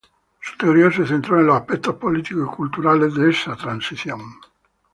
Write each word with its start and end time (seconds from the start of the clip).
Su 0.39 0.57
teoría 0.57 0.89
se 0.91 1.05
centró 1.05 1.39
en 1.39 1.45
los 1.45 1.57
aspectos 1.61 1.93
políticos 1.93 2.47
y 2.51 2.55
culturales 2.55 3.13
de 3.13 3.29
esa 3.29 3.55
transición. 3.55 4.19